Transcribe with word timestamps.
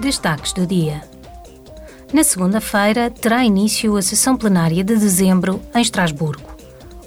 Destaques 0.00 0.52
do 0.52 0.66
dia. 0.66 1.02
Na 2.12 2.24
segunda-feira 2.24 3.10
terá 3.10 3.44
início 3.44 3.96
a 3.96 4.02
sessão 4.02 4.36
plenária 4.36 4.82
de 4.82 4.96
dezembro 4.96 5.60
em 5.74 5.80
Estrasburgo. 5.80 6.50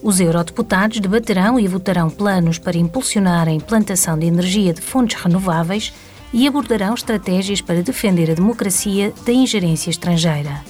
Os 0.02 0.20
eurodeputados 0.20 1.00
debaterão 1.00 1.60
e 1.60 1.68
votarão 1.68 2.10
planos 2.10 2.58
para 2.60 2.78
impulsionar 2.78 3.48
a 3.48 3.52
implantação 3.52 4.18
de 4.18 4.28
energia 4.28 4.74
de 4.74 4.82
fontes 4.82 5.20
renováveis 5.22 5.94
e 6.32 6.48
abordarão 6.48 6.94
estratégias 6.94 7.60
para 7.60 7.82
defender 7.82 8.30
a 8.32 8.36
democracia 8.36 9.14
da 9.26 9.34
ingerência 9.34 9.90
estrangeira. 9.90 10.62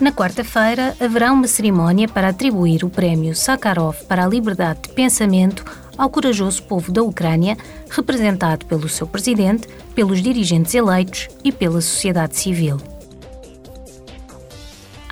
Na 0.00 0.10
quarta-feira, 0.10 0.96
haverá 0.98 1.32
uma 1.32 1.46
cerimónia 1.46 2.08
para 2.08 2.28
atribuir 2.28 2.82
o 2.82 2.90
prémio 2.90 3.36
Sakharov 3.36 4.02
para 4.08 4.24
a 4.24 4.28
liberdade 4.28 4.82
de 4.82 4.88
pensamento 4.88 5.64
ao 5.96 6.10
corajoso 6.10 6.62
povo 6.62 6.90
da 6.90 7.02
Ucrânia, 7.02 7.56
representado 7.90 8.66
pelo 8.66 8.88
seu 8.88 9.06
presidente, 9.06 9.68
pelos 9.94 10.22
dirigentes 10.22 10.74
eleitos 10.74 11.28
e 11.44 11.52
pela 11.52 11.80
sociedade 11.80 12.36
civil. 12.36 12.78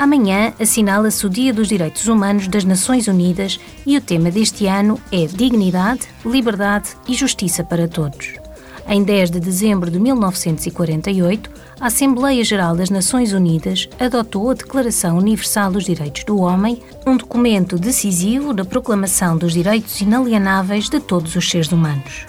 Amanhã 0.01 0.55
assinala-se 0.59 1.27
o 1.27 1.29
Dia 1.29 1.53
dos 1.53 1.69
Direitos 1.69 2.09
Humanos 2.09 2.49
das 2.49 2.65
Nações 2.65 3.07
Unidas 3.07 3.61
e 3.85 3.99
o 3.99 4.01
tema 4.01 4.31
deste 4.31 4.67
ano 4.67 4.99
é 5.13 5.27
Dignidade, 5.27 6.09
Liberdade 6.25 6.97
e 7.07 7.15
Justiça 7.15 7.63
para 7.63 7.87
Todos. 7.87 8.40
Em 8.89 9.03
10 9.03 9.31
de 9.31 9.41
dezembro 9.41 9.91
de 9.91 10.01
1948, 10.01 11.51
a 11.81 11.87
Assembleia 11.87 12.43
Geral 12.43 12.75
das 12.75 12.91
Nações 12.91 13.33
Unidas 13.33 13.89
adotou 13.99 14.51
a 14.51 14.55
Declaração 14.55 15.19
Universal 15.19 15.73
dos 15.73 15.85
Direitos 15.85 16.25
do 16.25 16.41
Homem, 16.41 16.83
um 17.07 17.17
documento 17.17 17.79
decisivo 17.79 18.53
da 18.53 18.65
proclamação 18.65 19.37
dos 19.37 19.53
direitos 19.53 20.01
inalienáveis 20.01 20.89
de 20.89 20.99
todos 20.99 21.37
os 21.37 21.49
seres 21.49 21.71
humanos. 21.71 22.27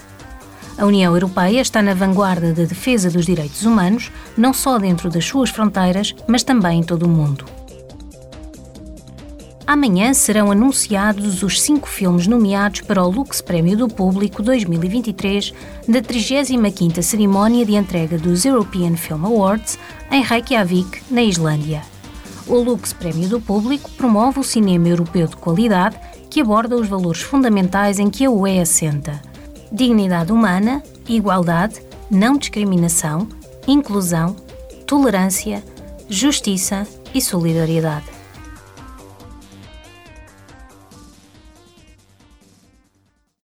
A 0.78 0.86
União 0.86 1.14
Europeia 1.14 1.62
está 1.62 1.82
na 1.82 1.94
vanguarda 1.94 2.54
da 2.54 2.64
defesa 2.64 3.10
dos 3.10 3.26
direitos 3.26 3.64
humanos, 3.66 4.12
não 4.38 4.54
só 4.54 4.78
dentro 4.78 5.10
das 5.10 5.26
suas 5.26 5.50
fronteiras, 5.50 6.16
mas 6.28 6.44
também 6.44 6.80
em 6.80 6.84
todo 6.84 7.04
o 7.04 7.10
mundo. 7.10 7.46
Amanhã 9.66 10.14
serão 10.14 10.52
anunciados 10.52 11.44
os 11.44 11.62
cinco 11.62 11.88
filmes 11.88 12.28
nomeados 12.28 12.82
para 12.82 13.04
o 13.04 13.10
Lux 13.10 13.42
Prémio 13.42 13.78
do 13.78 13.88
Público 13.88 14.42
2023 14.42 15.54
da 15.88 16.02
35ª 16.02 17.02
cerimónia 17.02 17.66
de 17.66 17.76
entrega 17.76 18.18
dos 18.18 18.44
European 18.44 18.98
Film 18.98 19.26
Awards 19.26 19.78
em 20.10 20.24
Reykjavik, 20.24 21.04
na 21.10 21.22
Islândia. 21.24 21.84
O 22.48 22.56
Lux 22.56 22.92
Prémio 22.92 23.30
do 23.30 23.40
Público 23.40 23.90
promove 23.92 24.40
o 24.40 24.44
cinema 24.44 24.90
europeu 24.90 25.28
de 25.28 25.36
qualidade 25.36 25.98
que 26.30 26.42
aborda 26.42 26.76
os 26.76 26.88
valores 26.88 27.22
fundamentais 27.22 28.00
em 28.00 28.10
que 28.10 28.26
a 28.26 28.32
UE 28.32 28.60
assenta: 28.60 29.22
dignidade 29.72 30.32
humana, 30.32 30.82
igualdade, 31.08 31.82
não 32.10 32.38
discriminação, 32.38 33.28
inclusão, 33.68 34.36
tolerância, 34.88 35.64
justiça 36.10 36.86
e 37.14 37.22
solidariedade. 37.22 38.21